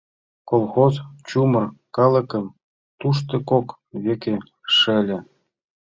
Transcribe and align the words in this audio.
Колхоз 0.49 0.95
чумыр 1.27 1.65
калыкым 1.95 2.45
тушто 2.99 3.35
кок 3.49 3.67
веке 4.03 4.35
шеле. 4.75 5.17